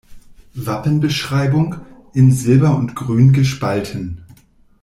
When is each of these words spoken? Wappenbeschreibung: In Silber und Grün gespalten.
Wappenbeschreibung: 0.55 1.75
In 2.15 2.31
Silber 2.31 2.73
und 2.75 2.95
Grün 2.95 3.33
gespalten. 3.33 4.23